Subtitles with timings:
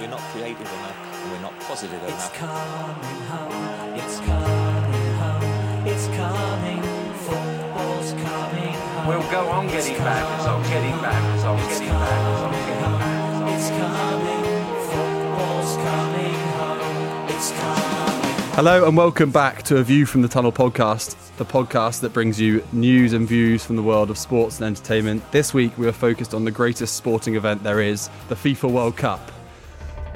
[0.00, 2.34] we're not creative enough and we're not positive It's enough.
[2.34, 6.82] coming home, it's coming home, it's coming,
[7.24, 9.06] football's coming home.
[9.08, 12.20] We'll go on It's getting bad coming results, getting bad home, results, it's getting bad
[12.28, 13.56] results, coming getting home, bad results.
[13.56, 14.44] It's coming,
[14.90, 18.52] football's coming home, it's coming.
[18.56, 22.38] Hello and welcome back to A View from the Tunnel podcast, the podcast that brings
[22.40, 25.22] you news and views from the world of sports and entertainment.
[25.32, 28.96] This week we are focused on the greatest sporting event there is, the FIFA World
[28.96, 29.32] Cup.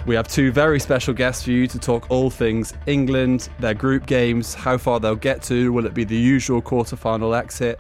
[0.07, 4.07] We have two very special guests for you to talk all things England, their group
[4.07, 7.79] games, how far they'll get to, will it be the usual quarter-final exit?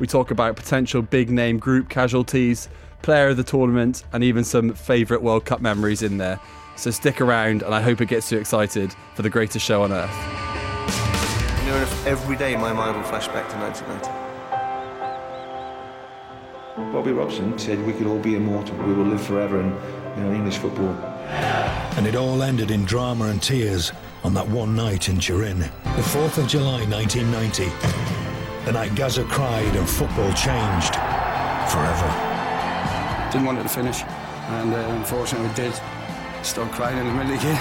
[0.00, 2.68] We talk about potential big name group casualties,
[3.02, 6.40] player of the tournament, and even some favourite World Cup memories in there.
[6.74, 9.92] So stick around, and I hope it gets you excited for the greatest show on
[9.92, 10.10] earth.
[11.64, 14.30] You know, every day my mind will flash back to 1990.
[16.92, 18.76] Bobby Robson said we could all be immortal.
[18.78, 19.68] We will live forever in
[20.16, 21.09] you know, English football.
[22.00, 23.92] And it all ended in drama and tears
[24.24, 25.58] on that one night in Turin.
[25.58, 25.68] The
[26.00, 27.66] 4th of July 1990.
[28.64, 30.94] The night Gazza cried and football changed
[31.70, 32.08] forever.
[33.30, 35.74] didn't want it to finish, and uh, unfortunately we did.
[36.42, 37.54] Start crying in the middle again.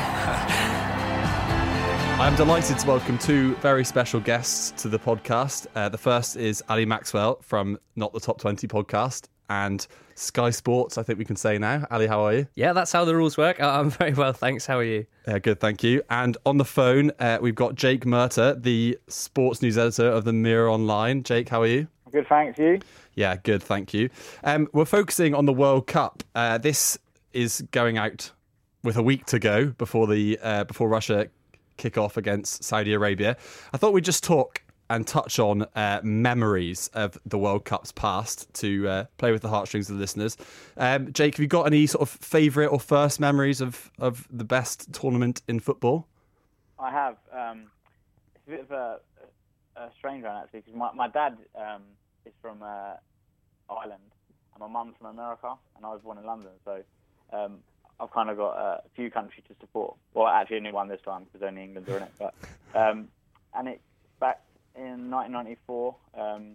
[2.17, 5.67] I am delighted to welcome two very special guests to the podcast.
[5.75, 10.97] Uh, the first is Ali Maxwell from Not the Top 20 podcast and Sky Sports,
[10.97, 11.88] I think we can say now.
[11.89, 12.47] Ali, how are you?
[12.55, 13.59] Yeah, that's how the rules work.
[13.59, 14.66] Uh, I'm very well, thanks.
[14.66, 15.06] How are you?
[15.28, 16.02] Uh, good, thank you.
[16.09, 20.33] And on the phone, uh, we've got Jake Murtagh, the sports news editor of the
[20.33, 21.23] Mirror Online.
[21.23, 21.88] Jake, how are you?
[22.11, 22.59] Good, thanks.
[22.59, 22.80] You?
[23.16, 24.09] Yeah, good, thank you.
[24.44, 26.23] Um, we're focusing on the World Cup.
[26.36, 26.97] Uh, this
[27.34, 28.31] is going out
[28.84, 31.30] with a week to go before the uh, before Russia
[31.78, 33.38] kick off against Saudi Arabia.
[33.73, 38.51] I thought we'd just talk and touch on uh, memories of the World Cup's past
[38.55, 40.37] to uh, play with the heartstrings of the listeners.
[40.77, 44.43] Um, Jake, have you got any sort of favourite or first memories of, of the
[44.43, 46.07] best tournament in football?
[46.79, 47.17] I have.
[47.31, 47.65] Um,
[48.35, 48.99] it's a bit of a,
[49.75, 51.83] a strange one actually, because my, my dad um,
[52.25, 52.94] is from uh,
[53.69, 54.01] Ireland
[54.53, 56.81] and my mum's from America, and I was born in London, so
[57.31, 57.59] um,
[57.99, 59.95] I've kind of got a few countries to support.
[60.13, 62.11] Well, actually, only one this time because only England are in it.
[62.17, 62.33] But
[62.73, 63.09] um,
[63.53, 63.81] and it
[64.19, 64.41] back
[64.75, 66.53] in 1994, um,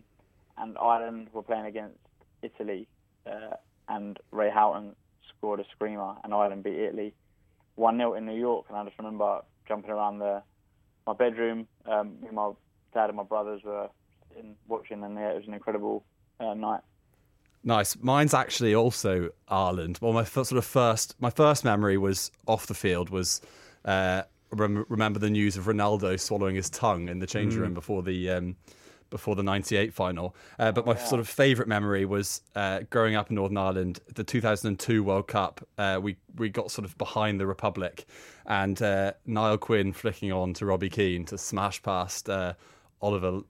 [0.59, 1.99] and Ireland were playing against
[2.43, 2.89] Italy,
[3.27, 3.57] uh,
[3.89, 4.95] and Ray Houghton
[5.29, 7.15] scored a screamer, and Ireland beat Italy
[7.77, 10.43] one 0 in New York, and I just remember jumping around the
[11.07, 11.67] my bedroom.
[11.87, 12.53] Um, my
[12.93, 13.89] dad, and my brothers were
[14.39, 16.05] in watching, and yeah, it was an incredible
[16.41, 16.81] uh, night.
[17.63, 17.97] Nice.
[18.01, 19.99] Mine's actually also Ireland.
[20.01, 23.41] Well, my sort of first, my first memory was off the field was
[23.85, 24.23] uh,
[24.55, 28.31] rem- remember the news of Ronaldo swallowing his tongue in the changing room before the
[28.31, 28.57] um,
[29.11, 30.35] before the '98 final.
[30.59, 34.25] Uh, but my sort of favourite memory was uh, growing up in Northern Ireland, the
[34.25, 35.67] 2002 World Cup.
[35.79, 38.07] Uh, we we got sort of behind the Republic,
[38.47, 42.55] and uh, Niall Quinn flicking on to Robbie Keane to smash past uh,
[43.01, 43.43] Oliver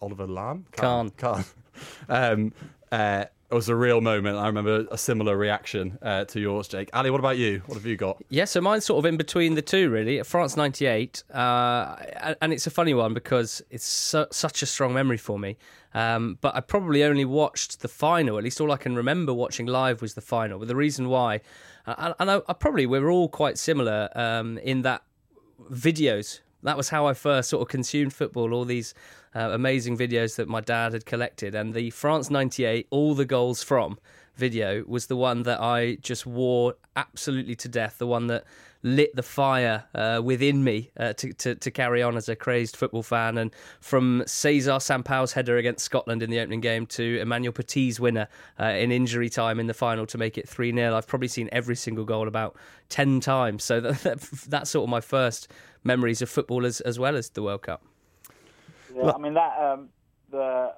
[0.00, 1.10] Oliver Lamb Kahn.
[1.10, 1.44] Kahn.
[2.08, 2.52] um,
[2.92, 4.36] uh, it was a real moment.
[4.38, 6.88] I remember a similar reaction uh, to yours, Jake.
[6.92, 7.62] Ali, what about you?
[7.66, 8.22] What have you got?
[8.28, 10.22] Yeah, so mine's sort of in between the two, really.
[10.22, 11.24] France 98.
[11.32, 11.96] Uh,
[12.40, 15.56] and- it's a funny one because it's su- such a strong memory for me.
[15.94, 18.38] Um, but I probably only watched the final.
[18.38, 20.58] At least all I can remember watching live was the final.
[20.60, 21.40] But the reason why,
[21.86, 25.02] and, and I, I probably we're all quite similar um, in that
[25.70, 26.40] videos.
[26.62, 28.52] That was how I first sort of consumed football.
[28.52, 28.94] All these
[29.34, 33.62] uh, amazing videos that my dad had collected, and the France '98, all the goals
[33.62, 33.98] from
[34.40, 37.98] video was the one that I just wore absolutely to death.
[37.98, 38.44] The one that
[38.82, 42.76] lit the fire uh, within me uh, to, to to carry on as a crazed
[42.76, 43.38] football fan.
[43.38, 48.26] And from Cesar Sampaio's header against Scotland in the opening game to Emmanuel Petit's winner
[48.58, 51.48] uh, in injury time in the final to make it three 0 I've probably seen
[51.52, 52.56] every single goal about
[52.88, 53.62] ten times.
[53.62, 55.48] So that, that, that's sort of my first
[55.84, 57.84] memories of football as, as well as the World Cup.
[58.94, 59.88] Yeah, I mean that um,
[60.30, 60.74] the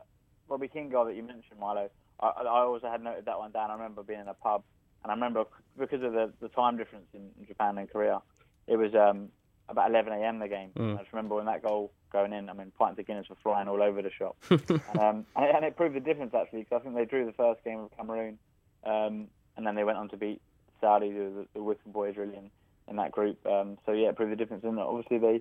[0.49, 1.89] Robbie Keane goal that you mentioned, Milo.
[2.23, 3.71] I, I also had noted that one down.
[3.71, 4.63] I remember being in a pub,
[5.03, 5.45] and I remember
[5.79, 8.23] because of the, the time difference in Japan and Korea,
[8.67, 9.29] it was um,
[9.69, 10.39] about 11 a.m.
[10.39, 10.71] the game.
[10.95, 12.49] I just remember when that goal going in.
[12.49, 15.57] I mean, pints of Guinness were flying all over the shop, and, um, and, it,
[15.57, 17.97] and it proved the difference actually because I think they drew the first game with
[17.97, 18.39] Cameroon,
[18.85, 20.41] um, and then they went on to beat
[20.83, 22.51] Saudi, the, the Boys, really in,
[22.89, 23.39] in that group.
[23.47, 24.65] Um, so yeah, it proved the difference.
[24.65, 25.41] And obviously they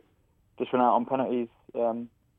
[0.57, 1.49] just went out on penalties.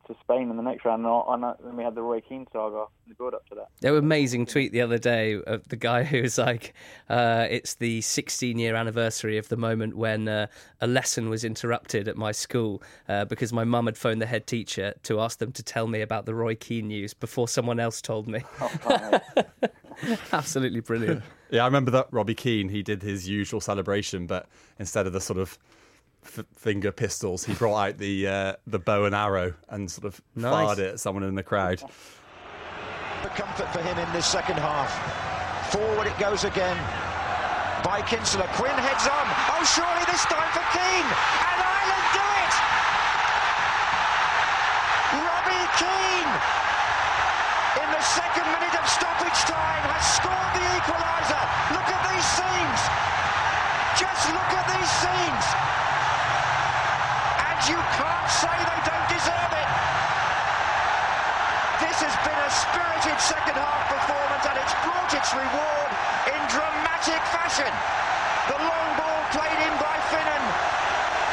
[0.09, 3.11] To Spain in the next round, and then we had the Roy Keane saga in
[3.11, 3.69] the build up to that.
[3.81, 6.75] There was an amazing tweet the other day of the guy who was like,
[7.09, 10.49] uh, "It's the 16 year anniversary of the moment when uh,
[10.81, 14.49] a lesson was interrupted at my school uh, because my mum had phoned the head
[14.49, 18.03] teacher to ask them to tell me about the Roy Keane news before someone else
[18.03, 19.21] told me." Oh,
[20.33, 21.23] Absolutely brilliant.
[21.53, 22.71] Yeah, I remember that Robbie Keane.
[22.71, 24.47] He did his usual celebration, but
[24.79, 25.59] instead of the sort of
[26.25, 30.21] f- finger pistols, he brought out the uh, the bow and arrow and sort of
[30.35, 30.53] Nice.
[30.53, 31.79] fired it at someone in the crowd.
[33.23, 34.91] The comfort for him in this second half.
[35.73, 36.77] Forward it goes again.
[37.83, 38.47] By Kinsella.
[38.55, 39.27] Quinn heads on.
[39.59, 41.09] Oh, surely this time for Keane.
[41.43, 42.55] And Ireland do it!
[45.19, 46.33] Robbie Keane,
[47.83, 51.43] in the second minute of stoppage time, has scored the equaliser.
[51.75, 52.81] Look at these scenes.
[53.99, 55.47] Just look at these scenes.
[57.63, 59.71] You can't say they don't deserve it.
[61.79, 65.91] This has been a spirited second half performance and it's brought its reward
[66.27, 67.71] in dramatic fashion.
[68.51, 70.43] The long ball played in by Finnan.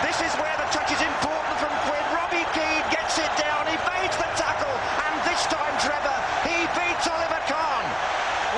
[0.06, 2.06] This is where the touch is important from Quinn.
[2.14, 4.78] Robbie Keane gets it down, evades the tackle,
[5.10, 7.86] and this time, Trevor, he beats Oliver Kahn.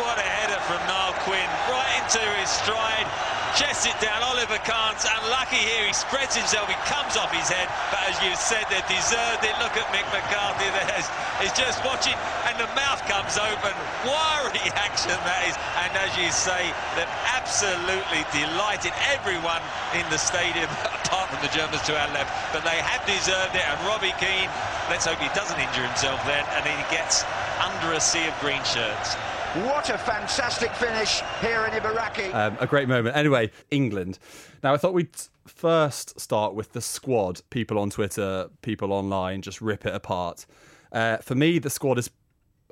[0.04, 3.08] What a header from Niall Quinn, right into his stride,
[3.56, 4.20] chests it down.
[4.28, 5.88] Oliver Kahn's unlucky here.
[5.88, 6.68] He spreads himself.
[6.68, 7.72] He comes off his head.
[7.88, 9.56] But as you said, they deserved it.
[9.64, 11.00] Look at Mick McCarthy there.
[11.42, 12.20] He's just watching,
[12.52, 13.72] and the mouth comes open.
[14.04, 15.56] What reaction that is.
[15.80, 16.68] And as you say,
[17.00, 19.64] they've absolutely delighted everyone
[19.96, 20.68] in the stadium,
[21.00, 22.36] apart from the Germans to our left.
[22.52, 23.64] But they have deserved it.
[23.64, 24.52] And Robbie Keane,
[24.92, 27.24] let's hope he doesn't injure himself then, and he gets
[27.64, 29.16] under a sea of green shirts.
[29.56, 32.34] What a fantastic finish here in Ibaraki.
[32.34, 33.18] Um, a great moment.
[33.18, 34.18] Anyway, England.
[34.64, 35.10] Now, I thought we'd
[35.46, 37.42] first start with the squad.
[37.50, 40.46] People on Twitter, people online, just rip it apart.
[40.94, 42.10] Uh, for me, the squad is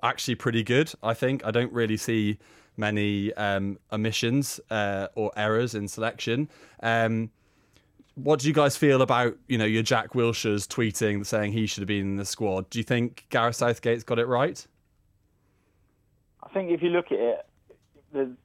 [0.03, 0.89] actually pretty good.
[1.03, 2.39] I think I don't really see
[2.77, 6.47] many um, omissions uh, or errors in selection.
[6.81, 7.29] Um,
[8.15, 11.81] what do you guys feel about you know your Jack Wilshere's tweeting saying he should
[11.81, 12.69] have been in the squad?
[12.69, 14.65] Do you think Gareth Southgate's got it right?
[16.49, 17.45] I think if you look at it,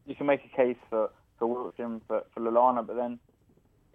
[0.06, 3.18] you can make a case for for and for, for Lallana, but then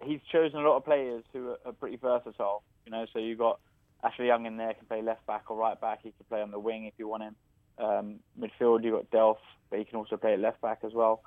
[0.02, 2.62] he's chosen a lot of players who are, pretty versatile.
[2.84, 3.60] You know, so you've got
[4.02, 6.00] Ashley Young in there, can play left back or right back.
[6.02, 7.36] He can play on the wing if you want him.
[7.78, 9.36] Um, midfield, you've got Delph,
[9.70, 11.22] but he can also play at left back as well.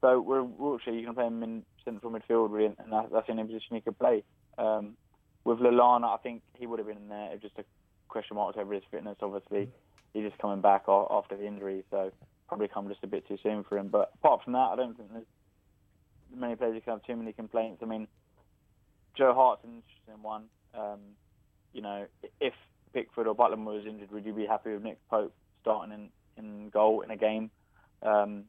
[0.00, 3.32] So with Wilshere, you can play him in central midfield, really, and that, that's the
[3.32, 4.22] only position he could play.
[4.58, 4.96] Um,
[5.44, 7.30] with Lallana, I think he would have been in there.
[7.32, 7.64] It's just a
[8.08, 9.16] question mark over his fitness.
[9.22, 9.70] Obviously,
[10.14, 12.10] he's just coming back after the injury, so
[12.48, 13.88] probably come just a bit too soon for him.
[13.88, 15.26] But apart from that, I don't think there's
[16.34, 17.82] many players who can have too many complaints.
[17.82, 18.08] I mean,
[19.16, 20.44] Joe Hart's an interesting one.
[20.74, 21.00] Um,
[21.72, 22.06] you know,
[22.40, 22.54] if
[22.92, 26.68] Pickford or Butland was injured, would you be happy with Nick Pope starting in, in
[26.70, 27.50] goal in a game?
[28.02, 28.44] Um,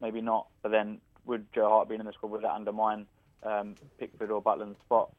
[0.00, 0.48] maybe not.
[0.62, 3.06] But then, would Joe Hart being in the squad would that undermine
[3.42, 5.12] um, Pickford or Butland's spot?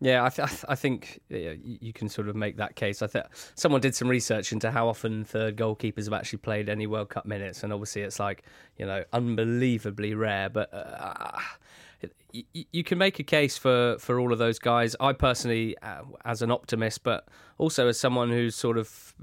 [0.00, 3.02] Yeah, I, th- I think yeah, you can sort of make that case.
[3.02, 6.86] I think someone did some research into how often third goalkeepers have actually played any
[6.86, 8.44] World Cup minutes, and obviously it's like
[8.76, 10.50] you know unbelievably rare.
[10.50, 11.40] But uh,
[12.32, 14.94] you, you can make a case for, for all of those guys.
[15.00, 17.26] I personally, uh, as an optimist, but
[17.58, 19.14] also as someone who's sort of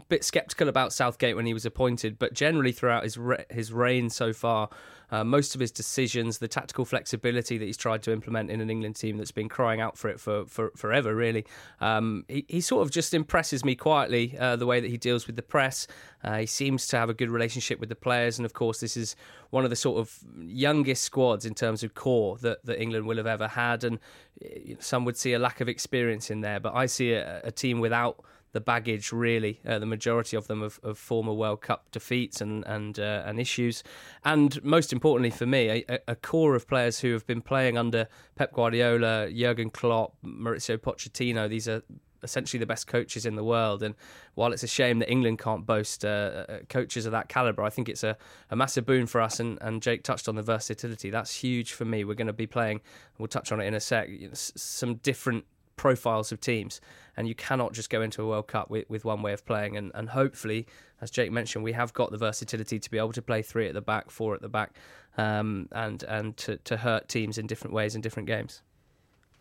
[0.00, 3.72] a bit sceptical about Southgate when he was appointed, but generally throughout his re- his
[3.72, 4.68] reign so far,
[5.10, 8.70] uh, most of his decisions, the tactical flexibility that he's tried to implement in an
[8.70, 11.44] England team that's been crying out for it for, for forever, really.
[11.80, 15.26] Um, he, he sort of just impresses me quietly uh, the way that he deals
[15.26, 15.86] with the press.
[16.22, 18.96] Uh, he seems to have a good relationship with the players, and of course, this
[18.96, 19.16] is
[19.50, 23.16] one of the sort of youngest squads in terms of core that, that England will
[23.16, 23.98] have ever had, and
[24.44, 26.60] uh, some would see a lack of experience in there.
[26.60, 29.60] But I see a, a team without the baggage, really.
[29.66, 33.38] Uh, the majority of them of, of former World Cup defeats and and uh, and
[33.38, 33.82] issues,
[34.24, 38.08] and most importantly for me, a, a core of players who have been playing under
[38.36, 41.48] Pep Guardiola, Jurgen Klopp, Mauricio Pochettino.
[41.48, 41.82] These are
[42.22, 43.82] essentially the best coaches in the world.
[43.82, 43.94] And
[44.34, 46.08] while it's a shame that England can't boast uh,
[46.48, 48.16] uh, coaches of that caliber, I think it's a,
[48.50, 49.40] a massive boon for us.
[49.40, 51.10] And, and Jake touched on the versatility.
[51.10, 52.04] That's huge for me.
[52.04, 52.80] We're going to be playing,
[53.18, 55.44] we'll touch on it in a sec, some different
[55.78, 56.82] profiles of teams.
[57.16, 59.76] And you cannot just go into a World Cup with, with one way of playing.
[59.78, 60.66] And, and hopefully,
[61.00, 63.74] as Jake mentioned, we have got the versatility to be able to play three at
[63.74, 64.76] the back, four at the back,
[65.16, 68.62] um, and, and to, to hurt teams in different ways in different games.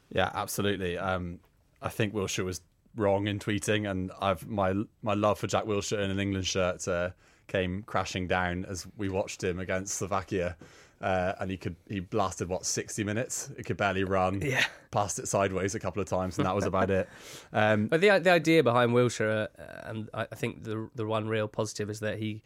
[0.10, 0.98] Yeah, absolutely.
[0.98, 1.40] Um,
[1.82, 2.62] I think Wilshere was
[2.96, 6.88] wrong in tweeting, and I've my my love for Jack Wilshere in an England shirt
[6.88, 7.12] uh,
[7.48, 10.58] came crashing down as we watched him against Slovakia.
[11.00, 13.52] Uh, and he could he blasted what sixty minutes.
[13.56, 14.42] He could barely run.
[14.42, 17.08] Yeah, passed it sideways a couple of times, and that was about it.
[17.54, 21.28] Um, but the the idea behind Wilshere, uh, and I I think the the one
[21.28, 22.42] real positive is that he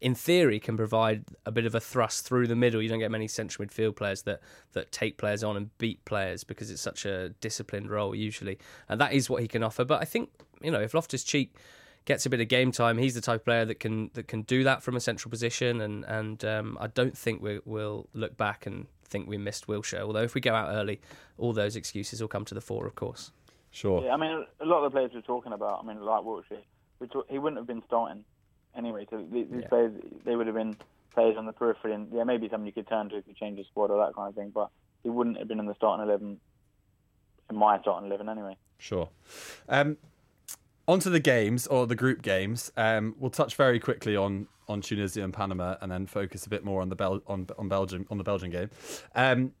[0.00, 2.82] in theory can provide a bit of a thrust through the middle.
[2.82, 4.40] You don't get many central midfield players that
[4.72, 8.58] that take players on and beat players because it's such a disciplined role usually,
[8.88, 9.84] and that is what he can offer.
[9.84, 10.30] But I think
[10.60, 11.54] you know if Loftus Cheek
[12.04, 12.98] gets a bit of game time.
[12.98, 15.80] He's the type of player that can that can do that from a central position,
[15.80, 20.00] and and um, I don't think we, will look back and think we missed Wilshere.
[20.00, 21.00] Although if we go out early,
[21.38, 23.30] all those excuses will come to the fore, of course.
[23.70, 24.04] Sure.
[24.04, 26.62] Yeah, I mean, a lot of the players we're talking about, I mean, like Wilshere,
[27.10, 28.24] talk, he wouldn't have been starting
[28.76, 29.06] anyway.
[29.10, 29.66] So these yeah.
[29.68, 29.92] players,
[30.24, 30.76] they would have been
[31.12, 33.58] players on the periphery, and yeah, maybe something you could turn to if you change
[33.58, 34.50] the squad or that kind of thing.
[34.54, 34.70] But
[35.02, 36.38] he wouldn't have been in the starting eleven,
[37.50, 38.56] in my starting eleven anyway.
[38.78, 39.08] Sure.
[39.68, 39.96] Um,
[40.86, 42.72] onto the games or the group games.
[42.76, 46.64] Um, we'll touch very quickly on on Tunisia and Panama, and then focus a bit
[46.64, 48.70] more on the Bel- on on Belgium on the Belgian game.
[49.14, 49.52] Um,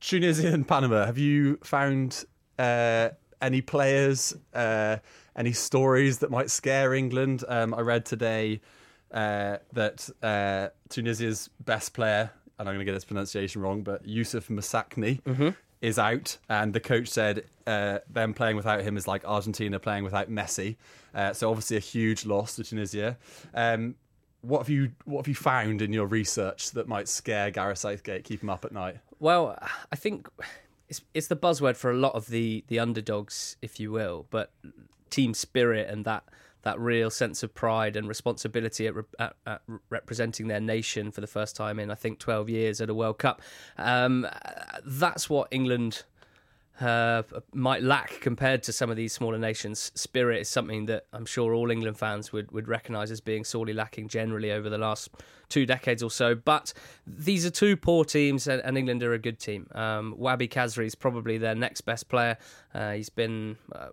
[0.00, 1.06] Tunisia and Panama.
[1.06, 2.24] Have you found
[2.58, 3.10] uh,
[3.42, 4.96] any players, uh,
[5.36, 7.44] any stories that might scare England?
[7.46, 8.60] Um, I read today
[9.12, 14.06] uh, that uh, Tunisia's best player, and I'm going to get his pronunciation wrong, but
[14.06, 15.22] Youssef Msakni.
[15.22, 15.50] Mm-hmm
[15.80, 20.04] is out, and the coach said uh, them playing without him is like Argentina playing
[20.04, 20.76] without Messi.
[21.14, 23.16] Uh, so obviously a huge loss to Tunisia.
[23.54, 23.94] Um,
[24.42, 28.24] what have you what have you found in your research that might scare Gareth Southgate,
[28.24, 28.96] keep him up at night?
[29.18, 29.58] Well,
[29.92, 30.28] I think
[30.88, 34.52] it's it's the buzzword for a lot of the the underdogs, if you will, but
[35.10, 36.24] team spirit and that
[36.62, 41.26] that real sense of pride and responsibility at, at, at, representing their nation for the
[41.26, 43.42] first time in I think 12 years at a World Cup.
[43.78, 44.26] Um,
[44.84, 46.04] that's what England
[46.80, 49.92] uh, might lack compared to some of these smaller nations.
[49.94, 53.72] Spirit is something that I'm sure all England fans would, would recognise as being sorely
[53.72, 55.10] lacking generally over the last
[55.48, 56.34] two decades or so.
[56.34, 56.72] But
[57.06, 59.66] these are two poor teams, and, and England are a good team.
[59.72, 62.38] Um, Wahbi Khazri is probably their next best player.
[62.74, 63.88] Uh, he's been uh,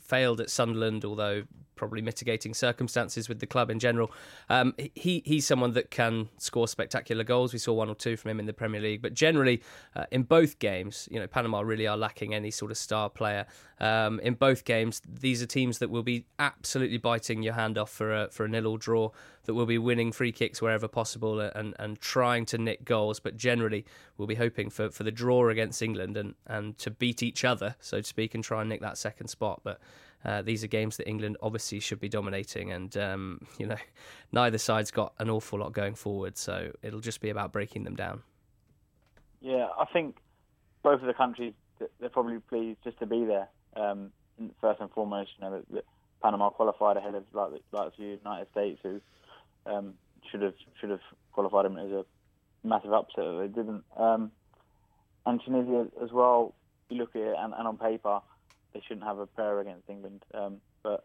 [0.00, 1.44] failed at Sunderland, although
[1.82, 4.12] probably mitigating circumstances with the club in general.
[4.48, 7.52] Um, he he's someone that can score spectacular goals.
[7.52, 9.62] We saw one or two from him in the Premier League, but generally
[9.96, 13.46] uh, in both games, you know, Panama really are lacking any sort of star player.
[13.82, 17.90] Um, in both games, these are teams that will be absolutely biting your hand off
[17.90, 19.10] for a for a nil or draw.
[19.44, 23.36] That will be winning free kicks wherever possible and, and trying to nick goals, but
[23.36, 23.84] generally
[24.16, 27.74] we'll be hoping for, for the draw against England and, and to beat each other,
[27.80, 29.62] so to speak, and try and nick that second spot.
[29.64, 29.80] But
[30.24, 33.78] uh, these are games that England obviously should be dominating, and um, you know,
[34.30, 37.96] neither side's got an awful lot going forward, so it'll just be about breaking them
[37.96, 38.22] down.
[39.40, 40.18] Yeah, I think
[40.84, 41.54] both of the countries
[41.98, 43.48] they're probably pleased just to be there.
[43.76, 44.12] Um,
[44.60, 45.84] first and foremost, you know, that,
[46.22, 49.00] Panama qualified ahead of like like the United States, who
[49.66, 49.94] um,
[50.30, 51.00] should have should have
[51.32, 52.04] qualified them as a
[52.62, 53.82] massive upset that they didn't.
[53.96, 54.30] Um,
[55.26, 56.54] and Tunisia as well.
[56.88, 58.20] You look at it, and, and on paper,
[58.74, 60.22] they shouldn't have a prayer against England.
[60.34, 61.04] Um, but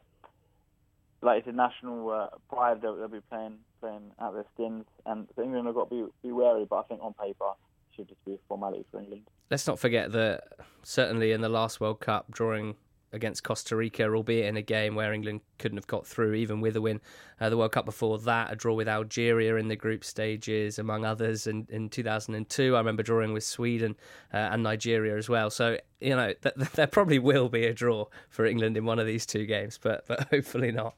[1.22, 5.28] like it's a national uh, pride, they'll, they'll, be playing playing out their skins, and
[5.42, 6.66] England have got to be, be wary.
[6.70, 9.24] But I think on paper, it should just be a formality for England.
[9.50, 10.44] Let's not forget that
[10.84, 12.76] certainly in the last World Cup, drawing
[13.14, 16.76] against Costa Rica, albeit in a game where England couldn't have got through, even with
[16.76, 17.00] a win.
[17.40, 21.06] Uh, the World Cup before that, a draw with Algeria in the group stages, among
[21.06, 21.48] others.
[21.48, 23.96] And in 2002, I remember drawing with Sweden
[24.34, 25.50] uh, and Nigeria as well.
[25.50, 29.00] So, you know, th- th- there probably will be a draw for England in one
[29.00, 30.96] of these two games, but, but hopefully not.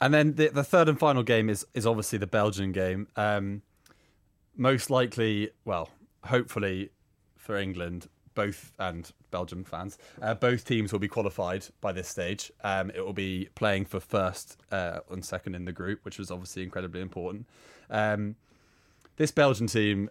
[0.00, 3.08] And then the, the third and final game is, is obviously the Belgian game.
[3.16, 3.62] Um,
[4.56, 5.90] most likely, well,
[6.24, 6.90] hopefully
[7.36, 12.52] for England, both and Belgium fans, uh, both teams will be qualified by this stage.
[12.62, 16.30] Um, it will be playing for first uh, and second in the group, which was
[16.30, 17.46] obviously incredibly important.
[17.90, 18.36] Um,
[19.16, 20.10] this Belgian team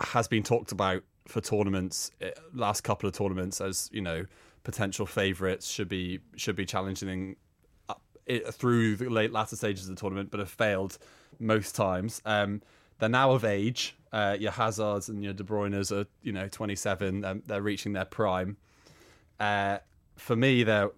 [0.00, 4.24] has been talked about for tournaments, uh, last couple of tournaments, as you know,
[4.64, 7.36] potential favourites should be should be challenging
[8.50, 10.98] through the late latter stages of the tournament, but have failed
[11.38, 12.20] most times.
[12.24, 12.62] Um,
[12.98, 13.96] they're now of age.
[14.12, 17.24] Uh, your Hazards and your De Bruyne's are you know 27.
[17.24, 18.56] Um, they're reaching their prime.
[19.38, 19.78] Uh,
[20.16, 20.90] for me, they're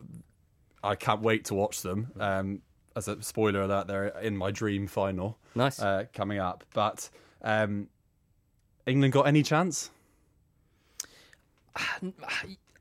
[0.83, 2.13] I can't wait to watch them.
[2.19, 2.63] Um,
[2.97, 5.39] as a spoiler alert, they're in my dream final.
[5.55, 6.65] Nice uh, coming up.
[6.75, 7.09] But
[7.43, 7.89] um,
[8.87, 9.91] England got any chance?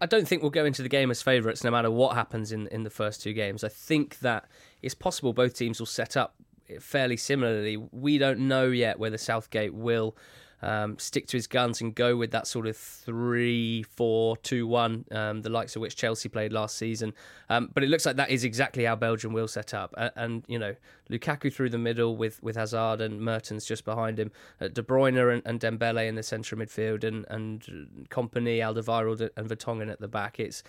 [0.01, 2.67] I don't think we'll go into the game as favourites no matter what happens in,
[2.67, 3.63] in the first two games.
[3.63, 4.45] I think that
[4.81, 6.35] it's possible both teams will set up
[6.79, 7.77] fairly similarly.
[7.77, 10.15] We don't know yet whether Southgate will
[10.61, 15.05] um, stick to his guns and go with that sort of three, four, two, one,
[15.11, 17.13] um, the likes of which Chelsea played last season.
[17.49, 19.93] Um, but it looks like that is exactly how Belgium will set up.
[19.97, 20.75] And, and, you know,
[21.09, 25.17] Lukaku through the middle with, with Hazard and Mertens just behind him, uh, De Bruyne
[25.33, 30.07] and, and Dembele in the centre midfield, and and Kompany, Alderweireld, and Vertonghen at the
[30.07, 30.39] back.
[30.39, 30.63] It's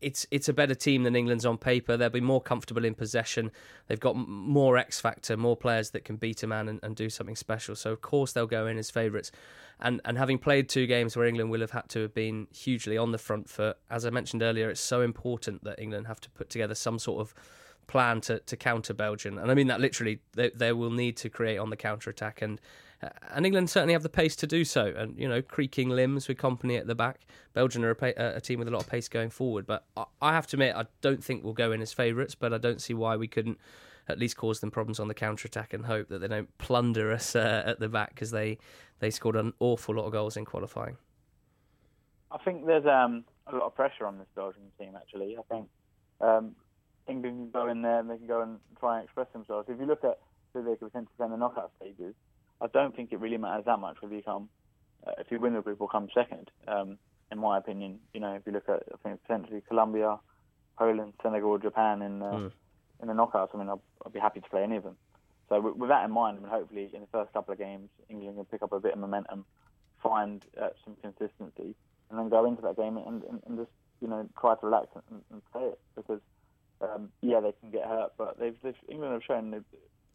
[0.00, 1.96] it's it's a better team than England's on paper.
[1.96, 3.50] They'll be more comfortable in possession.
[3.86, 7.10] They've got more X factor, more players that can beat a man and, and do
[7.10, 7.74] something special.
[7.74, 9.30] So of course they'll go in as favourites favourites.
[9.80, 12.96] And and having played two games where England will have had to have been hugely
[12.96, 16.30] on the front foot, as I mentioned earlier, it's so important that England have to
[16.30, 17.34] put together some sort of
[17.86, 19.36] plan to, to counter Belgium.
[19.38, 22.42] And I mean that literally, they, they will need to create on the counter attack.
[22.42, 22.60] And
[23.02, 24.86] uh, and England certainly have the pace to do so.
[24.96, 27.26] And, you know, creaking limbs with Kompany at the back.
[27.52, 29.66] Belgium are a, pa- a team with a lot of pace going forward.
[29.66, 32.54] But I, I have to admit, I don't think we'll go in as favourites, but
[32.54, 33.58] I don't see why we couldn't
[34.08, 37.12] at least cause them problems on the counter attack and hope that they don't plunder
[37.12, 38.58] us uh, at the back because they,
[39.00, 40.96] they scored an awful lot of goals in qualifying.
[42.30, 45.36] I think there's um, a lot of pressure on this Belgian team, actually.
[45.38, 45.68] I think
[46.20, 46.54] um,
[47.08, 49.68] England can go in there and they can go and try and express themselves.
[49.68, 50.18] If you look at
[50.52, 52.14] who they could potentially play in the knockout stages,
[52.60, 54.48] I don't think it really matters that much whether you come,
[55.06, 56.50] uh, if you win the group or come second.
[56.66, 56.98] Um,
[57.30, 60.18] in my opinion, you know, if you look at, I think potentially Colombia,
[60.78, 62.52] Poland, Senegal, Japan in uh, mm.
[63.00, 63.50] In the knockouts.
[63.54, 64.96] I mean, I'll, I'll, be happy to play any of them.
[65.48, 67.88] So with, with, that in mind, I mean, hopefully in the first couple of games,
[68.08, 69.44] England can pick up a bit of momentum,
[70.02, 71.74] find uh, some consistency,
[72.10, 73.70] and then go into that game and, and, and just
[74.00, 76.20] you know try to relax and, and play it because
[76.80, 79.64] um, yeah, they can get hurt, but they've, they've England have shown,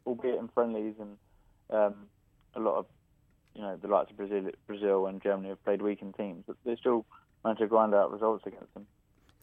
[0.05, 1.17] albeit in friendlies and
[1.69, 1.95] um,
[2.55, 2.85] a lot of
[3.55, 6.75] you know the likes of Brazil, Brazil and Germany have played weakened teams, but they
[6.75, 7.05] still
[7.43, 8.85] managed to grind out results against them.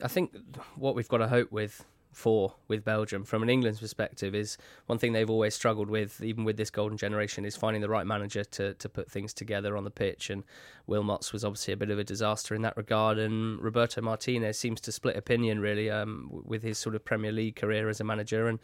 [0.02, 0.34] I think
[0.76, 1.84] what we've got to hope with
[2.16, 4.56] for with Belgium from an England's perspective is
[4.86, 8.06] one thing they've always struggled with, even with this golden generation, is finding the right
[8.06, 10.30] manager to to put things together on the pitch.
[10.30, 10.42] And
[10.88, 13.18] Wilmots was obviously a bit of a disaster in that regard.
[13.18, 17.56] And Roberto Martinez seems to split opinion really um, with his sort of Premier League
[17.56, 18.58] career as a manager and.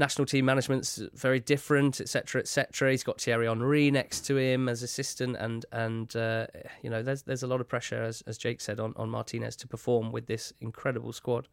[0.00, 2.92] National team management's very different, etc., etc.
[2.92, 6.46] He's got Thierry Henry next to him as assistant, and and uh,
[6.84, 9.56] you know there's there's a lot of pressure, as as Jake said, on, on Martinez
[9.56, 11.48] to perform with this incredible squad.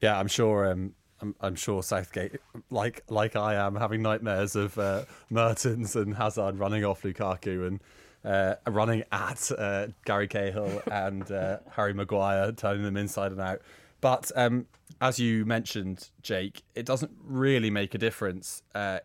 [0.00, 0.70] Yeah, I'm sure.
[0.70, 6.14] Um, I'm, I'm, sure Southgate, like like I am, having nightmares of uh, Mertens and
[6.14, 7.80] Hazard running off Lukaku and
[8.22, 13.62] uh, running at uh, Gary Cahill and uh, Harry Maguire, turning them inside and out.
[14.00, 14.66] But um,
[15.00, 18.98] as you mentioned, Jake, it doesn't really make a difference uh,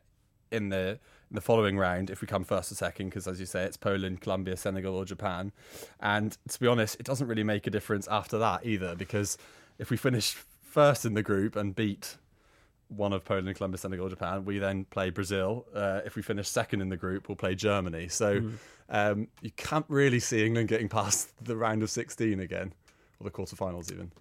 [0.51, 3.45] in the in the following round if we come first or second, because as you
[3.45, 5.53] say, it's Poland, Colombia, Senegal, or Japan.
[6.01, 9.37] And to be honest, it doesn't really make a difference after that either, because
[9.79, 10.35] if we finish
[10.71, 12.17] first in the group and beat
[12.87, 14.45] one of Poland, Colombia, Senegal, Japan.
[14.45, 15.65] We then play Brazil.
[15.73, 18.07] Uh, if we finish second in the group, we'll play Germany.
[18.07, 18.53] So mm.
[18.89, 22.73] um, you can't really see England getting past the round of 16 again,
[23.19, 24.11] or the quarterfinals even.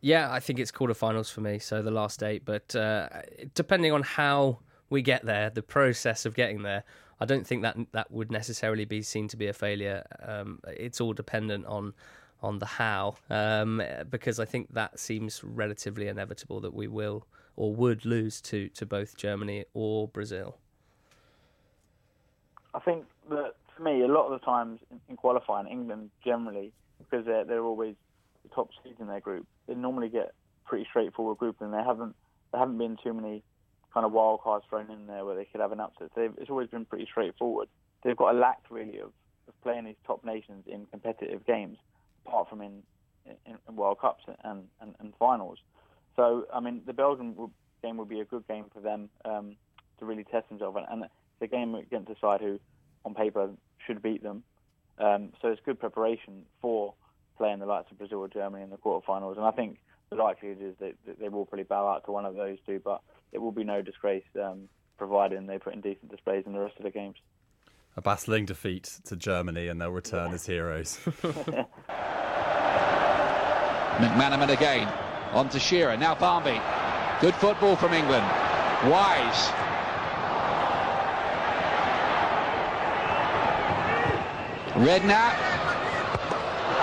[0.00, 2.44] Yeah, I think it's quarterfinals for me, so the last eight.
[2.44, 3.08] But uh,
[3.54, 6.84] depending on how we get there, the process of getting there,
[7.18, 10.04] I don't think that that would necessarily be seen to be a failure.
[10.22, 11.94] Um, it's all dependent on
[12.42, 17.74] on the how, um, because I think that seems relatively inevitable that we will or
[17.74, 20.58] would lose to, to both Germany or Brazil.
[22.74, 26.72] I think that for me, a lot of the times in, in qualifying, England generally,
[26.98, 27.94] because they're, they're always
[28.42, 30.34] the top seeds in their group, they normally get
[30.66, 32.14] pretty straightforward group, and they haven't
[32.52, 33.42] there haven't been too many
[33.92, 36.10] kind of wild cards thrown in there where they could have an upset.
[36.16, 37.68] It's always been pretty straightforward.
[38.04, 39.10] They've got a lack really of,
[39.48, 41.78] of playing these top nations in competitive games
[42.26, 42.82] apart from in,
[43.24, 45.58] in, in World Cups and, and, and, finals.
[46.16, 47.34] So, I mean, the Belgian
[47.82, 49.56] game would be a good game for them um,
[49.98, 50.76] to really test themselves.
[50.90, 51.04] And,
[51.38, 52.58] the game against the side who,
[53.04, 53.50] on paper,
[53.86, 54.42] should beat them.
[54.98, 56.94] Um, so it's good preparation for
[57.36, 59.36] playing the likes of Brazil or Germany in the quarterfinals.
[59.36, 59.78] And I think
[60.10, 62.80] the likelihood is that, that they will probably bow out to one of those two,
[62.82, 66.58] but it will be no disgrace um, providing they put in decent displays in the
[66.58, 67.16] rest of the games.
[67.96, 70.98] A battling defeat to Germany, and they'll return as heroes.
[73.96, 74.86] McManaman again.
[75.32, 75.96] On to Shearer.
[75.96, 76.60] Now Barmby.
[77.20, 78.24] Good football from England.
[78.92, 79.48] Wise.
[84.76, 85.32] Redknapp.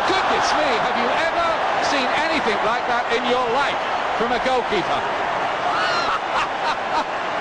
[0.09, 1.47] Goodness me, have you ever
[1.93, 3.77] seen anything like that in your life
[4.17, 5.22] from a goalkeeper?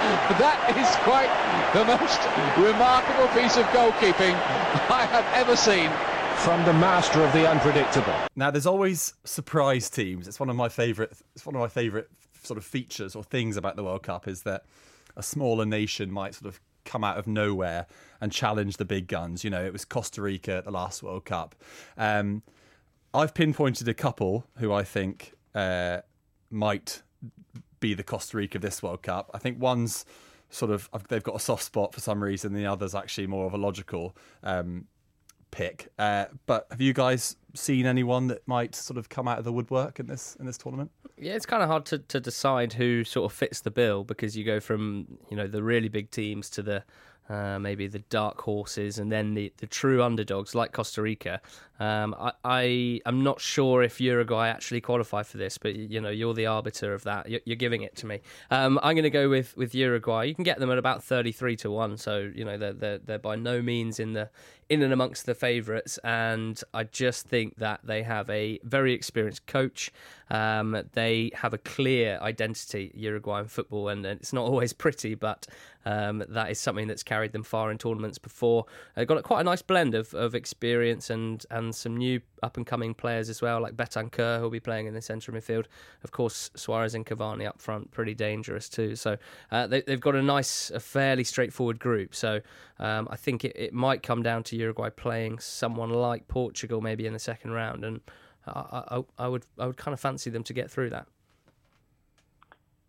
[0.38, 1.30] that is quite
[1.74, 2.20] the most
[2.58, 4.34] remarkable piece of goalkeeping
[4.90, 5.90] I have ever seen
[6.42, 8.14] from the master of the unpredictable.
[8.34, 10.26] Now, there's always surprise teams.
[10.26, 11.12] It's one of my favourite.
[11.36, 12.06] It's one of my favourite
[12.42, 14.64] sort of features or things about the World Cup is that
[15.16, 17.86] a smaller nation might sort of come out of nowhere
[18.20, 19.44] and challenge the big guns.
[19.44, 21.54] You know, it was Costa Rica at the last World Cup.
[21.96, 22.42] Um,
[23.14, 26.00] I've pinpointed a couple who I think uh,
[26.50, 27.02] might
[27.82, 29.30] be the Costa Rica of this World Cup.
[29.34, 30.06] I think one's
[30.48, 32.54] sort of they've got a soft spot for some reason.
[32.54, 34.86] The other's actually more of a logical um,
[35.50, 35.88] pick.
[35.98, 39.52] Uh, but have you guys seen anyone that might sort of come out of the
[39.52, 40.90] woodwork in this in this tournament?
[41.18, 44.36] Yeah, it's kind of hard to, to decide who sort of fits the bill because
[44.36, 46.84] you go from you know the really big teams to the
[47.28, 51.40] uh, maybe the dark horses, and then the, the true underdogs like Costa Rica.
[51.82, 56.10] Um, I, I am not sure if Uruguay actually qualify for this, but you know
[56.10, 57.28] you're the arbiter of that.
[57.28, 58.20] You're, you're giving it to me.
[58.52, 60.26] Um, I'm going to go with, with Uruguay.
[60.26, 63.18] You can get them at about 33 to one, so you know they're, they're they're
[63.18, 64.30] by no means in the
[64.68, 69.46] in and amongst the favourites, and I just think that they have a very experienced
[69.46, 69.90] coach.
[70.30, 75.46] Um, they have a clear identity, Uruguayan football, and, and it's not always pretty, but
[75.84, 78.64] um, that is something that's carried them far in tournaments before.
[78.94, 82.66] They've got quite a nice blend of, of experience and, and some new up and
[82.66, 85.66] coming players as well, like Bentancur, who'll be playing in the centre midfield.
[86.04, 88.96] Of course, Suarez and Cavani up front, pretty dangerous too.
[88.96, 89.16] So
[89.50, 92.14] uh, they, have got a nice, a fairly straightforward group.
[92.14, 92.40] So
[92.78, 97.06] um, I think it, it might come down to Uruguay playing someone like Portugal maybe
[97.06, 98.00] in the second round, and
[98.46, 101.06] I, I, I would I would kind of fancy them to get through that.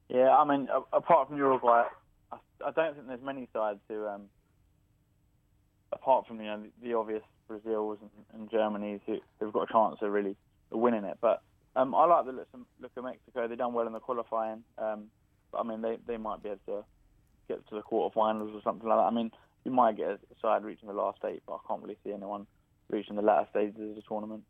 [0.10, 1.86] Yeah, I mean, apart from Uruguay,
[2.32, 4.24] I, I don't think there's many sides who, um,
[5.92, 9.98] apart from you know the obvious Brazils and, and Germany's who, who've got a chance
[10.02, 10.36] of really
[10.72, 11.18] winning it.
[11.22, 11.42] But
[11.76, 12.48] um, I like the look,
[12.82, 13.48] look of Mexico.
[13.48, 14.64] They've done well in the qualifying.
[14.78, 15.06] Um,
[15.52, 16.86] but I mean, they they might be able to
[17.48, 19.04] get to the quarterfinals or something like that.
[19.04, 19.32] I mean,
[19.66, 22.48] you might get a side reaching the last eight, but I can't really see anyone
[22.90, 24.44] reaching the latter stages of the tournament.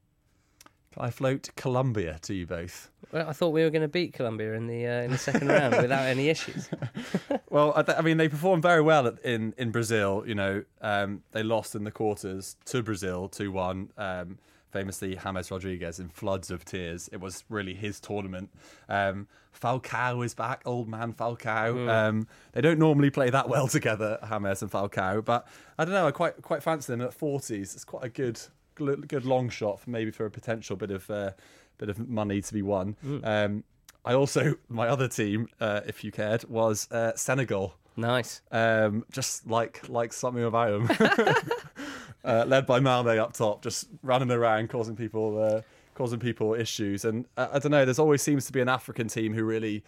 [0.98, 2.90] I float Colombia to you both?
[3.12, 5.48] Well, I thought we were going to beat Colombia in the uh, in the second
[5.48, 6.70] round without any issues.
[7.50, 10.24] well, I, th- I, mean, they performed very well in in Brazil.
[10.26, 13.90] You know, um, they lost in the quarters to Brazil two one.
[13.98, 14.40] Um,
[14.72, 17.08] famously, James Rodriguez in floods of tears.
[17.14, 18.50] It was really his tournament.
[18.90, 21.76] Um, Falcao is back, old man Falcao.
[21.76, 21.90] Mm.
[21.90, 26.08] Um, they don't normally play that well together, James and Falcao, but I don't know.
[26.08, 27.76] I quite quite fancy them at forties.
[27.76, 28.42] It's quite a good
[28.76, 31.32] good long shot for maybe for a potential bit of uh,
[31.78, 32.96] bit of money to be won.
[33.06, 33.26] Mm.
[33.26, 33.64] Um,
[34.06, 37.76] I also my other team, uh, if you cared, was uh, Senegal.
[37.96, 38.42] Nice.
[38.52, 41.36] Um, just like like something about them.
[42.26, 45.62] uh, led by Malme up top, just running around causing people uh,
[45.96, 47.06] causing people issues.
[47.06, 47.86] And uh, I don't know.
[47.86, 49.84] There's always seems to be an African team who really,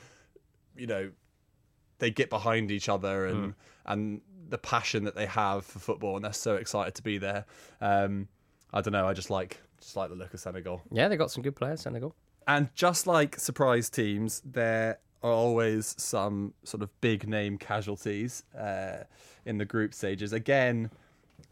[0.78, 1.12] you know,
[2.00, 3.56] they get behind each other and mm.
[3.86, 7.46] and the passion that they have for football, and they're so excited to be there.
[7.82, 8.28] Um,
[8.76, 9.08] I don't know.
[9.08, 10.82] I just like just like the look of Senegal.
[10.92, 12.14] Yeah, they got some good players, Senegal.
[12.48, 19.04] And just like surprise teams, there are always some sort of big name casualties uh,
[19.46, 20.34] in the group stages.
[20.34, 20.92] Again,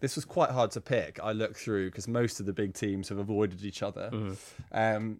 [0.01, 1.19] this was quite hard to pick.
[1.23, 4.09] I looked through because most of the big teams have avoided each other.
[4.12, 4.38] Mm.
[4.71, 5.19] Um,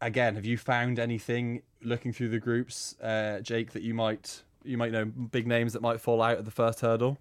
[0.00, 4.78] again, have you found anything looking through the groups, uh, Jake, that you might you
[4.78, 7.18] might know big names that might fall out at the first hurdle?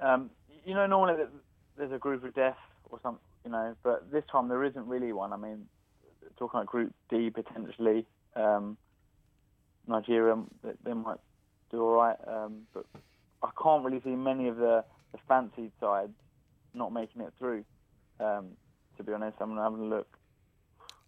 [0.00, 0.30] Um,
[0.64, 1.24] you know, normally
[1.80, 2.58] there's a group of death
[2.90, 5.32] or something, you know, but this time there isn't really one.
[5.32, 5.66] I mean,
[6.38, 8.76] talking about Group D potentially, um,
[9.88, 11.18] Nigeria they, they, might
[11.70, 12.84] do all right, um, but
[13.42, 16.12] I can't really see many of the, the fancied sides
[16.74, 17.64] not making it through.
[18.20, 18.48] Um,
[18.98, 20.18] to be honest, I'm having a look.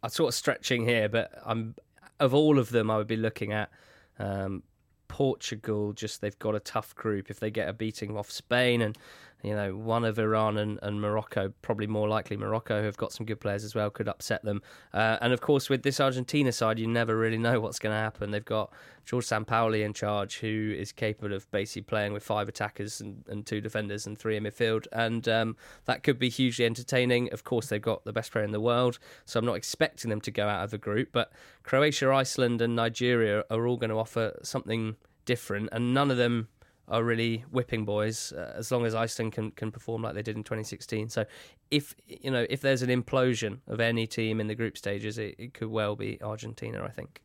[0.03, 1.75] I'm sort of stretching here, but I'm
[2.19, 3.71] of all of them, I would be looking at
[4.19, 4.63] um,
[5.09, 5.93] Portugal.
[5.93, 7.31] Just they've got a tough group.
[7.31, 8.97] If they get a beating off Spain and
[9.43, 13.13] you know, one of Iran and, and Morocco, probably more likely Morocco, who have got
[13.13, 14.63] some good players as well, could upset them.
[14.95, 17.99] Uh, and of course, with this Argentina side, you never really know what's going to
[17.99, 18.31] happen.
[18.31, 18.73] They've got
[19.05, 23.45] George Sampaoli in charge, who is capable of basically playing with five attackers and, and
[23.45, 24.87] two defenders and three in midfield.
[24.93, 27.33] And um, that could be hugely entertaining.
[27.33, 30.21] Of course, they've got the best player in the world, so I'm not expecting them
[30.21, 31.09] to go out of the group.
[31.11, 31.33] But
[31.65, 36.49] Croatia, Iceland, and Nigeria are all going to offer something different, and none of them
[36.93, 40.37] are really whipping boys uh, as long as Iceland can, can perform like they did
[40.37, 41.09] in 2016.
[41.09, 41.25] So
[41.71, 45.35] if you know if there's an implosion of any team in the group stages, it,
[45.39, 46.85] it could well be Argentina.
[46.85, 47.23] I think.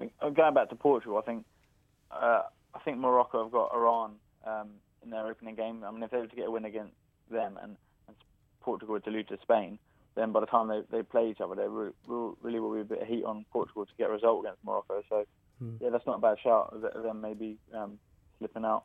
[0.00, 1.44] Uh, going back to Portugal, I think
[2.12, 4.12] uh, I think Morocco have got Iran
[4.46, 4.70] um,
[5.02, 5.82] in their opening game.
[5.84, 6.94] I mean, if they were to get a win against
[7.30, 7.76] them and,
[8.06, 8.16] and
[8.60, 9.78] Portugal were to lose to Spain,
[10.14, 11.92] then by the time they, they play each other, there really,
[12.42, 15.02] really will be a bit of heat on Portugal to get a result against Morocco.
[15.08, 15.24] So,
[15.58, 15.74] hmm.
[15.80, 17.98] yeah, that's not a bad shout them maybe um,
[18.44, 18.84] slipping out.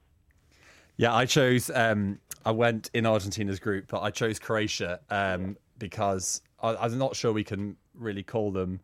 [0.97, 1.69] Yeah, I chose.
[1.73, 7.15] Um, I went in Argentina's group, but I chose Croatia um, because I, I'm not
[7.15, 8.79] sure we can really call them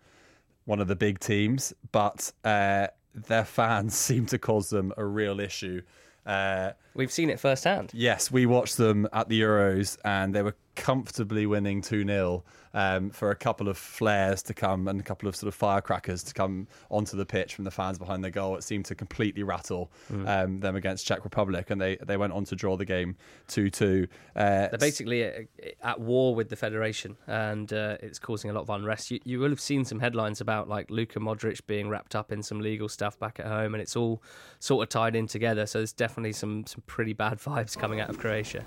[0.65, 5.39] one of the big teams, but uh, their fans seem to cause them a real
[5.39, 5.81] issue.
[6.25, 7.91] Uh, We've seen it firsthand.
[7.93, 13.09] Yes, we watched them at the Euros, and they were comfortably winning 2 0 um,
[13.09, 16.33] for a couple of flares to come and a couple of sort of firecrackers to
[16.33, 18.57] come onto the pitch from the fans behind the goal.
[18.57, 20.27] It seemed to completely rattle Mm.
[20.27, 23.15] um, them against Czech Republic, and they, they went on to draw the game
[23.47, 24.07] 2 2.
[24.35, 25.35] Uh, They're basically at,
[25.81, 29.09] at war with the federation, and uh, it's causing a lot of unrest.
[29.11, 32.43] You, you will have seen some headlines about like Luka Modric being wrapped up in
[32.43, 34.21] some legal stuff back at home, and it's all
[34.59, 35.65] sort of tied in together.
[35.65, 38.63] So there's definitely some some pretty bad vibes coming out of Croatia.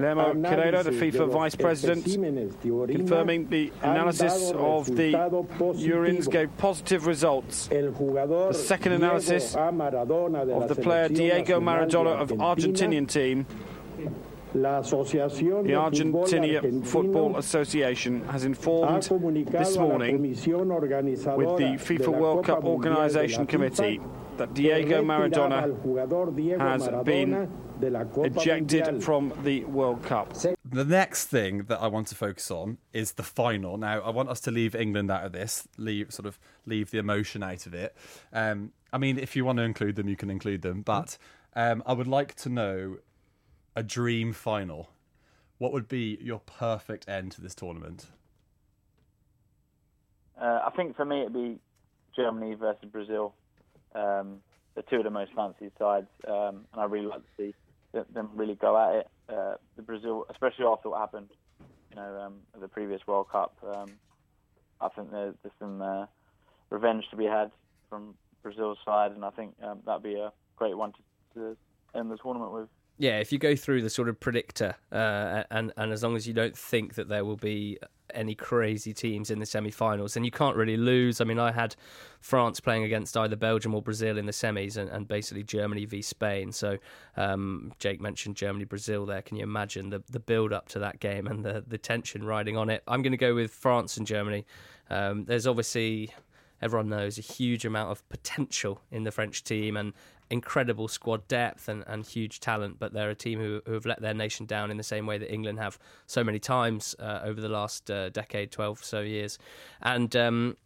[0.00, 2.04] Guillermo Queredo, the FIFA Vice President,
[2.90, 7.68] confirming the analysis of the urines gave positive results.
[7.68, 13.46] The second analysis of the player Diego Maradona of Argentinian team.
[14.52, 24.00] The Argentina Football Association has informed this morning with the FIFA World Cup Organisation Committee
[24.36, 27.48] that Diego Maradona has been
[28.24, 30.34] ejected from the World Cup.
[30.72, 33.76] The next thing that I want to focus on is the final.
[33.76, 36.98] Now, I want us to leave England out of this, leave sort of leave the
[36.98, 37.96] emotion out of it.
[38.32, 41.18] Um, I mean, if you want to include them, you can include them, but
[41.56, 42.98] um, I would like to know
[43.74, 44.90] a dream final.
[45.58, 48.06] What would be your perfect end to this tournament?
[50.40, 51.58] Uh, I think for me it'd be
[52.14, 53.34] Germany versus Brazil.
[53.94, 54.40] Um,
[54.76, 57.54] the two of the most fancied sides, um, and I really like to see
[57.92, 59.08] them- really go at it.
[59.28, 61.30] Uh, the Brazil, especially after what happened,
[61.90, 63.56] you know, um, at the previous World Cup.
[63.62, 63.92] Um,
[64.80, 66.06] I think there's, there's some uh,
[66.70, 67.50] revenge to be had
[67.88, 70.98] from Brazil's side, and I think um, that'd be a great one to,
[71.34, 71.56] to
[71.98, 72.68] end the tournament with.
[73.00, 76.28] Yeah, if you go through the sort of predictor, uh, and and as long as
[76.28, 77.78] you don't think that there will be
[78.12, 81.22] any crazy teams in the semi-finals, then you can't really lose.
[81.22, 81.76] I mean, I had
[82.20, 86.02] France playing against either Belgium or Brazil in the semis, and, and basically Germany v
[86.02, 86.52] Spain.
[86.52, 86.76] So
[87.16, 89.22] um, Jake mentioned Germany Brazil there.
[89.22, 92.58] Can you imagine the the build up to that game and the the tension riding
[92.58, 92.82] on it?
[92.86, 94.44] I'm going to go with France and Germany.
[94.90, 96.12] Um, there's obviously
[96.60, 99.94] everyone knows a huge amount of potential in the French team and
[100.30, 104.00] incredible squad depth and, and huge talent, but they're a team who, who have let
[104.00, 107.40] their nation down in the same way that England have so many times uh, over
[107.40, 109.38] the last uh, decade, 12 so years.
[109.82, 110.56] And, um,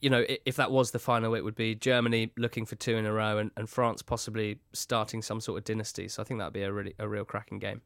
[0.00, 3.06] you know, if that was the final, it would be Germany looking for two in
[3.06, 6.08] a row and, and France possibly starting some sort of dynasty.
[6.08, 7.82] So I think that'd be a really a real cracking game.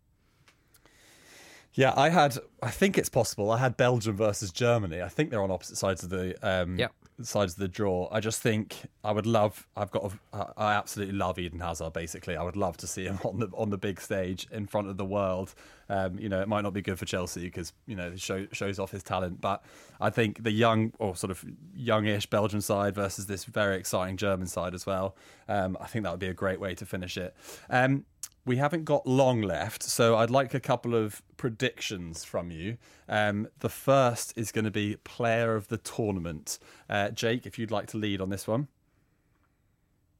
[1.74, 2.38] Yeah, I had.
[2.62, 3.50] I think it's possible.
[3.50, 5.02] I had Belgium versus Germany.
[5.02, 6.92] I think they're on opposite sides of the um, Yep.
[7.22, 8.08] Sides of the draw.
[8.10, 9.66] I just think I would love.
[9.76, 10.12] I've got.
[10.32, 11.92] A, I absolutely love Eden Hazard.
[11.92, 14.88] Basically, I would love to see him on the on the big stage in front
[14.88, 15.54] of the world.
[15.88, 18.46] Um, you know, it might not be good for Chelsea because you know it show,
[18.52, 19.62] shows off his talent, but
[20.00, 24.46] I think the young or sort of youngish Belgian side versus this very exciting German
[24.46, 25.16] side as well.
[25.48, 27.34] Um, I think that would be a great way to finish it.
[27.70, 28.06] Um,
[28.44, 32.76] we haven't got long left, so I'd like a couple of predictions from you.
[33.08, 36.58] Um, the first is going to be player of the tournament.
[36.88, 38.68] Uh, Jake, if you'd like to lead on this one.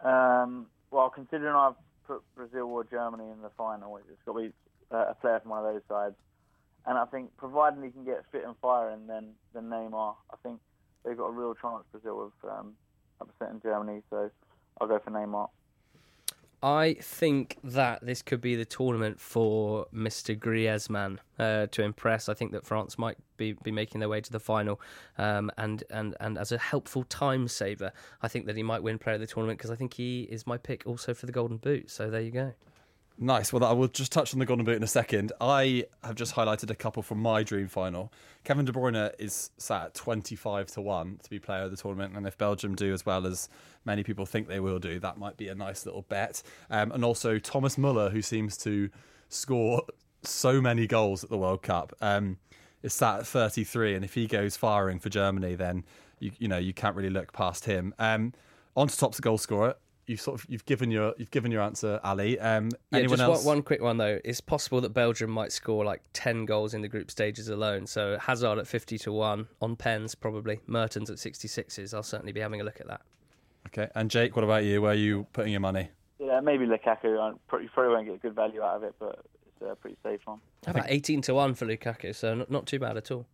[0.01, 1.75] Um, well, considering I've
[2.07, 4.53] put Brazil or Germany in the final, it's got to be
[4.91, 6.15] uh, a player from one of those sides.
[6.87, 10.61] And I think, providing he can get fit and firing, then then Neymar, I think
[11.05, 12.75] they've got a real chance Brazil of um,
[13.21, 14.03] upsetting Germany.
[14.11, 14.31] So
[14.81, 15.49] I'll go for Neymar.
[16.65, 20.35] I think that this could be the tournament for Mr.
[20.35, 22.27] Griezmann uh, to impress.
[22.27, 24.81] I think that France might be, be making their way to the final,
[25.19, 28.99] um, and, and and as a helpful time saver, I think that he might win
[28.99, 31.59] Player of the Tournament because I think he is my pick also for the Golden
[31.59, 31.91] Boot.
[31.91, 32.55] So there you go.
[33.17, 33.53] Nice.
[33.53, 35.33] Well, I will just touch on the Golden Boot in a second.
[35.41, 38.13] I have just highlighted a couple from my dream final.
[38.43, 42.17] Kevin De Bruyne is sat at 25 to 1 to be player of the tournament.
[42.17, 43.49] And if Belgium do as well as
[43.85, 46.43] many people think they will do, that might be a nice little bet.
[46.71, 48.91] Um, and also Thomas Muller, who seems to
[49.29, 49.83] score
[50.23, 52.39] so many goals at the World Cup, um,
[52.83, 53.95] is sat at 33.
[53.95, 55.85] And if he goes firing for Germany, then
[56.19, 57.95] you, you know you can't really look past him.
[58.01, 58.33] Um,
[58.77, 59.77] on to top goal scorer.
[60.07, 62.39] You've sort of you've given your you've given your answer, Ali.
[62.39, 63.45] Um, Yeah, anyone just else?
[63.45, 64.19] One, one quick one though.
[64.25, 67.87] It's possible that Belgium might score like ten goals in the group stages alone.
[67.87, 70.61] So Hazard at fifty to one on pens probably.
[70.67, 71.95] Mertens at sixty sixes.
[71.95, 73.01] I'll certainly be having a look at that.
[73.69, 74.83] Okay, and Jake, what about you?
[74.83, 75.89] Where are you putting your money?
[76.19, 77.19] Yeah, maybe Lukaku.
[77.19, 80.21] I probably, probably won't get good value out of it, but it's a pretty safe
[80.27, 80.39] one.
[80.67, 82.15] How about eighteen to one for Lukaku?
[82.15, 83.27] So not, not too bad at all.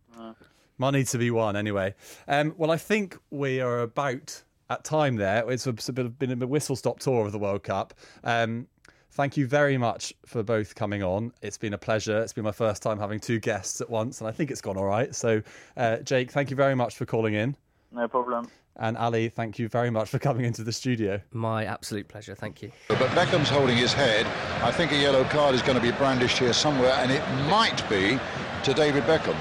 [0.77, 1.93] Money to be won, anyway.
[2.27, 5.49] Um, well, I think we are about at time there.
[5.51, 7.93] It's, a, it's a bit of, been a whistle stop tour of the World Cup.
[8.23, 8.67] Um,
[9.11, 11.33] thank you very much for both coming on.
[11.41, 12.21] It's been a pleasure.
[12.21, 14.77] It's been my first time having two guests at once, and I think it's gone
[14.77, 15.13] all right.
[15.13, 15.41] So,
[15.75, 17.55] uh, Jake, thank you very much for calling in.
[17.91, 18.49] No problem.
[18.77, 21.19] And Ali, thank you very much for coming into the studio.
[21.33, 22.33] My absolute pleasure.
[22.33, 22.71] Thank you.
[22.87, 24.25] But Beckham's holding his head.
[24.63, 27.87] I think a yellow card is going to be brandished here somewhere, and it might
[27.89, 28.17] be
[28.63, 29.35] to David Beckham.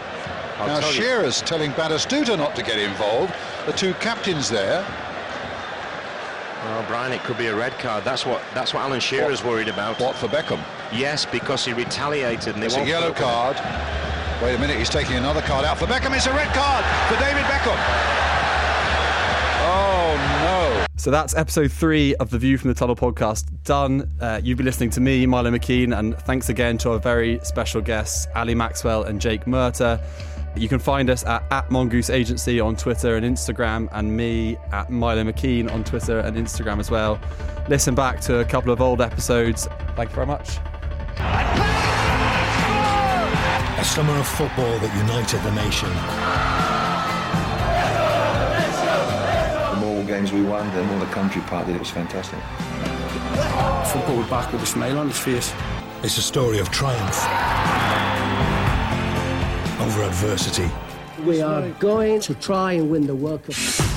[0.59, 1.01] I'll now, tell you.
[1.01, 3.33] Shearer's telling Batistuta not to get involved.
[3.67, 4.85] The two captains there.
[6.65, 8.05] Well, Brian, it could be a red card.
[8.05, 9.99] That's what that's what Alan Shearer's worried about.
[9.99, 10.61] What for Beckham?
[10.93, 13.23] Yes, because he retaliated and they It's a yellow put it.
[13.23, 13.57] card.
[14.43, 16.15] Wait a minute, he's taking another card out for Beckham.
[16.17, 17.77] It's a red card for David Beckham.
[19.63, 20.87] Oh no.
[20.97, 24.11] So that's episode three of the View from the Tunnel podcast done.
[24.21, 27.81] Uh, you've been listening to me, Milo McKean, and thanks again to our very special
[27.81, 30.01] guests, Ali Maxwell and Jake Murtagh.
[30.57, 34.91] You can find us at, at Mongoose Agency on Twitter and Instagram, and me at
[34.91, 37.21] Milo McKean on Twitter and Instagram as well.
[37.69, 39.69] Listen back to a couple of old episodes.
[39.95, 40.59] Thank you very much.
[43.79, 45.89] A summer of football that united the nation.
[49.71, 51.77] The more games we won, the more the country part did.
[51.77, 52.41] It was fantastic.
[53.93, 55.55] Football was back with a smile on his face.
[56.03, 57.80] It's a story of triumph
[59.81, 60.69] over adversity.
[61.25, 63.90] We are going to try and win the World Cup.